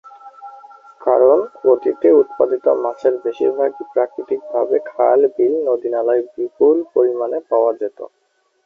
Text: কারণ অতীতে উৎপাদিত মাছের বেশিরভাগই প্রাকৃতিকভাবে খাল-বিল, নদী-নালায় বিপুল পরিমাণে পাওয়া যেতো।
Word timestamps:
কারণ 1.01 1.37
অতীতে 1.67 2.07
উৎপাদিত 2.21 2.65
মাছের 2.83 3.13
বেশিরভাগই 3.23 3.83
প্রাকৃতিকভাবে 3.93 4.77
খাল-বিল, 4.89 5.53
নদী-নালায় 5.67 6.23
বিপুল 6.33 6.77
পরিমাণে 6.93 7.39
পাওয়া 7.49 7.71
যেতো। 7.81 8.03